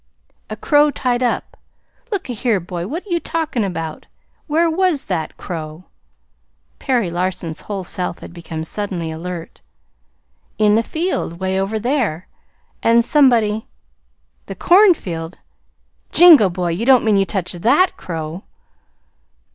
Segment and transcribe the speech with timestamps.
[0.49, 1.55] "A crow tied up
[2.11, 4.07] Look a here, boy, what are you talkin' about?
[4.47, 5.83] Where was that crow?"
[6.79, 9.61] Perry Larson's whole self had become suddenly alert.
[10.57, 12.27] "In the field 'Way over there.
[12.81, 13.67] And somebody"
[14.47, 15.37] "The cornfield!
[16.11, 16.49] Jingo!
[16.49, 18.41] Boy, you don't mean you touched THAT crow?"